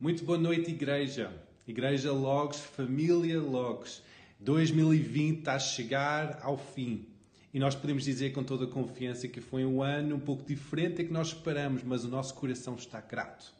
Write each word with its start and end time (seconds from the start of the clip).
Muito 0.00 0.24
boa 0.24 0.38
noite, 0.38 0.70
igreja. 0.70 1.32
Igreja 1.66 2.12
Logos, 2.12 2.60
família 2.60 3.40
Logos. 3.40 4.00
2020 4.38 5.40
está 5.40 5.54
a 5.54 5.58
chegar 5.58 6.38
ao 6.40 6.56
fim. 6.56 7.08
E 7.52 7.58
nós 7.58 7.74
podemos 7.74 8.04
dizer 8.04 8.32
com 8.32 8.44
toda 8.44 8.66
a 8.66 8.68
confiança 8.68 9.26
que 9.26 9.40
foi 9.40 9.64
um 9.64 9.82
ano 9.82 10.14
um 10.14 10.20
pouco 10.20 10.44
diferente 10.44 11.02
do 11.02 11.06
que 11.08 11.12
nós 11.12 11.28
esperamos, 11.28 11.82
mas 11.82 12.04
o 12.04 12.08
nosso 12.08 12.32
coração 12.34 12.76
está 12.76 13.00
grato. 13.00 13.52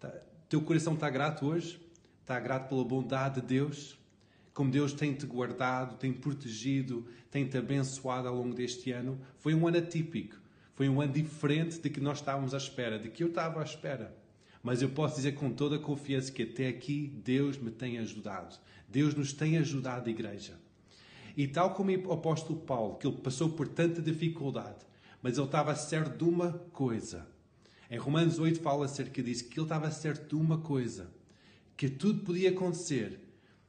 Tá, 0.00 0.12
teu 0.48 0.60
coração 0.62 0.94
está 0.94 1.08
grato 1.08 1.46
hoje? 1.46 1.80
Está 2.22 2.40
grato 2.40 2.70
pela 2.70 2.84
bondade 2.84 3.40
de 3.40 3.46
Deus? 3.46 3.96
Como 4.52 4.72
Deus 4.72 4.92
tem-te 4.92 5.24
guardado, 5.26 5.96
tem 5.96 6.12
protegido, 6.12 7.06
tem-te 7.30 7.56
abençoado 7.56 8.26
ao 8.26 8.34
longo 8.34 8.52
deste 8.52 8.90
ano? 8.90 9.16
Foi 9.38 9.54
um 9.54 9.64
ano 9.68 9.78
atípico. 9.78 10.40
Foi 10.74 10.88
um 10.88 11.00
ano 11.00 11.12
diferente 11.12 11.78
de 11.78 11.88
que 11.88 12.00
nós 12.00 12.18
estávamos 12.18 12.52
à 12.52 12.56
espera, 12.56 12.98
de 12.98 13.10
que 13.10 13.22
eu 13.22 13.28
estava 13.28 13.60
à 13.60 13.64
espera. 13.64 14.23
Mas 14.64 14.80
eu 14.80 14.88
posso 14.88 15.16
dizer 15.16 15.32
com 15.32 15.52
toda 15.52 15.76
a 15.76 15.78
confiança 15.78 16.32
que 16.32 16.42
até 16.42 16.68
aqui 16.68 17.12
Deus 17.22 17.58
me 17.58 17.70
tem 17.70 17.98
ajudado. 17.98 18.56
Deus 18.88 19.14
nos 19.14 19.34
tem 19.34 19.58
ajudado, 19.58 20.08
igreja. 20.08 20.58
E 21.36 21.46
tal 21.46 21.74
como 21.74 21.90
o 21.90 22.12
apóstolo 22.12 22.58
Paulo, 22.60 22.96
que 22.96 23.06
ele 23.06 23.18
passou 23.18 23.50
por 23.50 23.68
tanta 23.68 24.00
dificuldade, 24.00 24.86
mas 25.20 25.36
ele 25.36 25.46
estava 25.46 25.76
certo 25.76 26.16
de 26.16 26.24
uma 26.24 26.52
coisa. 26.72 27.28
Em 27.90 27.98
Romanos 27.98 28.38
8 28.38 28.60
fala 28.60 28.86
acerca 28.86 29.22
disso, 29.22 29.50
que 29.50 29.60
ele 29.60 29.66
estava 29.66 29.90
certo 29.90 30.34
de 30.34 30.42
uma 30.42 30.56
coisa, 30.56 31.12
que 31.76 31.90
tudo 31.90 32.24
podia 32.24 32.48
acontecer. 32.48 33.20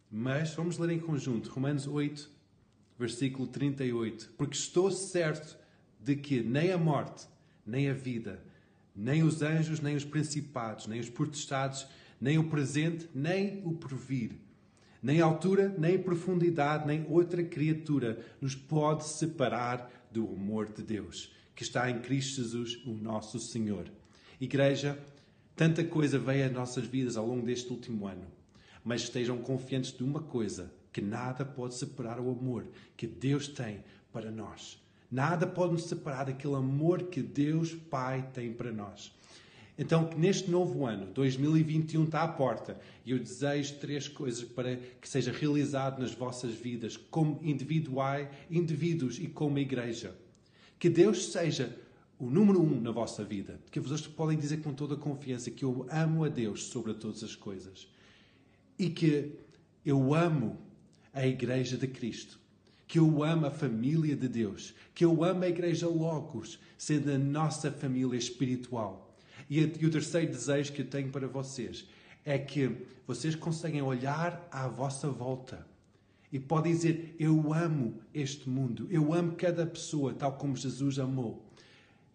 Mas 0.09 0.53
vamos 0.53 0.77
ler 0.77 0.91
em 0.91 0.99
conjunto, 0.99 1.49
Romanos 1.49 1.87
8, 1.87 2.31
versículo 2.97 3.47
38. 3.47 4.31
Porque 4.37 4.55
estou 4.55 4.89
certo 4.89 5.57
de 5.99 6.15
que 6.15 6.41
nem 6.41 6.71
a 6.71 6.77
morte, 6.77 7.27
nem 7.65 7.89
a 7.89 7.93
vida, 7.93 8.41
nem 8.95 9.23
os 9.23 9.41
anjos, 9.41 9.79
nem 9.79 9.95
os 9.95 10.05
principados, 10.05 10.87
nem 10.87 10.99
os 10.99 11.09
potestados, 11.09 11.87
nem 12.19 12.37
o 12.37 12.49
presente, 12.49 13.09
nem 13.13 13.61
o 13.65 13.73
porvir, 13.73 14.31
nem 15.03 15.19
altura, 15.19 15.75
nem 15.77 16.01
profundidade, 16.01 16.87
nem 16.87 17.05
outra 17.09 17.43
criatura 17.43 18.25
nos 18.39 18.55
pode 18.55 19.05
separar 19.05 20.07
do 20.11 20.27
amor 20.27 20.71
de 20.71 20.81
Deus, 20.81 21.33
que 21.53 21.63
está 21.63 21.89
em 21.89 21.99
Cristo 21.99 22.41
Jesus, 22.41 22.81
o 22.85 22.91
nosso 22.91 23.37
Senhor. 23.37 23.91
Igreja, 24.39 24.97
tanta 25.55 25.83
coisa 25.83 26.17
veio 26.17 26.45
às 26.45 26.51
nossas 26.51 26.85
vidas 26.85 27.17
ao 27.17 27.27
longo 27.27 27.45
deste 27.45 27.69
último 27.71 28.07
ano, 28.07 28.25
mas 28.83 29.01
estejam 29.01 29.37
confiantes 29.39 29.91
de 29.91 30.03
uma 30.03 30.21
coisa, 30.21 30.73
que 30.91 31.01
nada 31.01 31.43
pode 31.43 31.75
separar 31.75 32.19
o 32.19 32.31
amor 32.31 32.65
que 32.95 33.05
Deus 33.05 33.47
tem 33.49 33.83
para 34.11 34.31
nós. 34.31 34.81
Nada 35.15 35.47
pode 35.47 35.71
nos 35.71 35.85
separar 35.85 36.25
daquele 36.25 36.55
amor 36.55 37.03
que 37.03 37.21
Deus 37.21 37.73
Pai 37.73 38.29
tem 38.33 38.51
para 38.51 38.69
nós. 38.69 39.13
Então, 39.79 40.09
neste 40.17 40.51
novo 40.51 40.85
ano, 40.85 41.05
2021 41.13 42.03
está 42.03 42.23
à 42.23 42.27
porta, 42.27 42.77
e 43.05 43.11
eu 43.11 43.17
desejo 43.17 43.75
três 43.75 44.09
coisas 44.09 44.43
para 44.43 44.75
que 44.75 45.07
seja 45.07 45.31
realizado 45.31 46.01
nas 46.01 46.13
vossas 46.13 46.53
vidas, 46.53 46.97
como 46.97 47.39
individuais, 47.41 48.27
indivíduos 48.51 49.17
e 49.17 49.27
como 49.29 49.57
igreja. 49.57 50.13
Que 50.77 50.89
Deus 50.89 51.31
seja 51.31 51.73
o 52.19 52.29
número 52.29 52.61
um 52.61 52.81
na 52.81 52.91
vossa 52.91 53.23
vida. 53.23 53.57
Que 53.71 53.79
vocês 53.79 54.01
podem 54.05 54.37
dizer 54.37 54.57
com 54.57 54.73
toda 54.73 54.95
a 54.95 54.97
confiança 54.97 55.49
que 55.49 55.63
eu 55.63 55.87
amo 55.89 56.25
a 56.25 56.27
Deus 56.27 56.65
sobre 56.65 56.93
todas 56.93 57.23
as 57.23 57.37
coisas. 57.37 57.87
E 58.77 58.89
que 58.89 59.31
eu 59.85 60.13
amo 60.13 60.57
a 61.13 61.25
igreja 61.25 61.77
de 61.77 61.87
Cristo 61.87 62.43
que 62.87 62.99
eu 62.99 63.23
amo 63.23 63.47
a 63.47 63.51
família 63.51 64.15
de 64.15 64.27
Deus, 64.27 64.73
que 64.93 65.03
eu 65.03 65.23
amo 65.23 65.43
a 65.43 65.49
Igreja 65.49 65.87
Logos, 65.87 66.59
sendo 66.77 67.11
a 67.11 67.17
nossa 67.17 67.71
família 67.71 68.17
espiritual. 68.17 69.15
E, 69.49 69.59
e 69.59 69.85
o 69.85 69.91
terceiro 69.91 70.31
desejo 70.31 70.73
que 70.73 70.81
eu 70.81 70.87
tenho 70.87 71.09
para 71.09 71.27
vocês 71.27 71.85
é 72.23 72.37
que 72.37 72.71
vocês 73.05 73.35
conseguem 73.35 73.81
olhar 73.81 74.47
à 74.51 74.67
vossa 74.67 75.09
volta 75.09 75.65
e 76.31 76.39
podem 76.39 76.73
dizer: 76.73 77.15
Eu 77.19 77.53
amo 77.53 78.01
este 78.13 78.49
mundo, 78.49 78.87
eu 78.89 79.13
amo 79.13 79.35
cada 79.35 79.65
pessoa, 79.65 80.13
tal 80.13 80.33
como 80.33 80.55
Jesus 80.55 80.99
amou. 80.99 81.45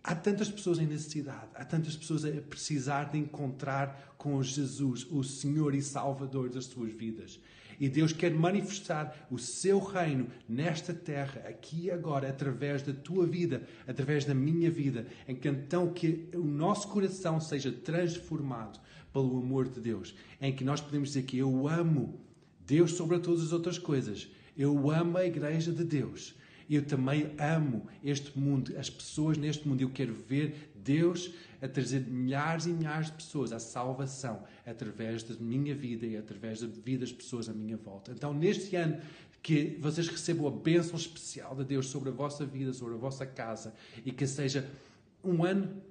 Há 0.03 0.15
tantas 0.15 0.51
pessoas 0.51 0.79
em 0.79 0.87
necessidade, 0.87 1.49
há 1.55 1.65
tantas 1.65 1.95
pessoas 1.95 2.25
a 2.25 2.31
precisar 2.41 3.05
de 3.05 3.19
encontrar 3.19 4.15
com 4.17 4.43
Jesus, 4.43 5.07
o 5.11 5.23
Senhor 5.23 5.75
e 5.75 5.83
Salvador 5.83 6.49
das 6.49 6.65
suas 6.65 6.93
vidas. 6.93 7.39
E 7.81 7.89
Deus 7.89 8.13
quer 8.13 8.35
manifestar 8.35 9.27
o 9.31 9.39
seu 9.39 9.79
reino 9.79 10.27
nesta 10.47 10.93
terra, 10.93 11.41
aqui 11.49 11.85
e 11.85 11.91
agora, 11.91 12.29
através 12.29 12.83
da 12.83 12.93
tua 12.93 13.27
vida, 13.27 13.67
através 13.89 14.27
da 14.27 14.35
minha 14.35 14.71
vida, 14.71 15.07
em 15.27 15.35
que 15.35 15.49
então 15.49 15.91
que 15.91 16.29
o 16.35 16.45
nosso 16.45 16.89
coração 16.89 17.41
seja 17.41 17.73
transformado 17.73 18.79
pelo 19.15 19.39
amor 19.39 19.67
de 19.67 19.81
Deus, 19.81 20.15
em 20.43 20.55
que 20.55 20.63
nós 20.63 20.83
podemos 20.83 21.09
dizer 21.09 21.23
que 21.23 21.39
eu 21.39 21.67
amo 21.67 22.21
Deus 22.67 22.93
sobre 22.93 23.19
todas 23.19 23.45
as 23.45 23.53
outras 23.53 23.79
coisas. 23.79 24.29
Eu 24.57 24.91
amo 24.91 25.17
a 25.17 25.25
igreja 25.25 25.73
de 25.73 25.83
Deus. 25.83 26.35
Eu 26.71 26.85
também 26.85 27.35
amo 27.37 27.89
este 28.03 28.39
mundo, 28.39 28.73
as 28.79 28.89
pessoas 28.89 29.37
neste 29.37 29.67
mundo. 29.67 29.81
Eu 29.81 29.91
quero 29.91 30.15
ver 30.15 30.71
Deus 30.77 31.33
a 31.61 31.67
trazer 31.67 32.01
milhares 32.03 32.67
e 32.67 32.71
milhares 32.71 33.07
de 33.07 33.15
pessoas 33.15 33.51
à 33.51 33.59
salvação 33.59 34.45
através 34.65 35.25
da 35.25 35.35
minha 35.35 35.75
vida 35.75 36.07
e 36.07 36.17
através 36.17 36.61
da 36.61 36.69
vida 36.69 37.01
das 37.01 37.13
pessoas 37.13 37.49
à 37.49 37.53
minha 37.53 37.77
volta. 37.77 38.13
Então, 38.13 38.33
neste 38.33 38.77
ano, 38.77 39.01
que 39.43 39.77
vocês 39.81 40.07
recebam 40.07 40.47
a 40.47 40.51
bênção 40.51 40.97
especial 40.97 41.57
de 41.57 41.65
Deus 41.65 41.89
sobre 41.89 42.11
a 42.11 42.13
vossa 42.13 42.47
vida, 42.47 42.73
sobre 42.73 42.95
a 42.95 42.99
vossa 42.99 43.27
casa 43.27 43.75
e 44.05 44.13
que 44.13 44.27
seja 44.27 44.65
um 45.25 45.45
ano 45.45 45.83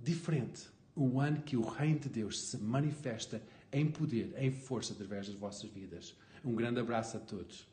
diferente. 0.00 0.68
Um 0.96 1.20
ano 1.20 1.42
que 1.42 1.56
o 1.56 1.62
Reino 1.62 1.98
de 1.98 2.08
Deus 2.08 2.40
se 2.40 2.56
manifesta 2.56 3.42
em 3.72 3.86
poder, 3.90 4.32
em 4.38 4.52
força 4.52 4.92
através 4.92 5.26
das 5.26 5.34
vossas 5.34 5.68
vidas. 5.68 6.16
Um 6.44 6.54
grande 6.54 6.78
abraço 6.78 7.16
a 7.16 7.20
todos. 7.20 7.66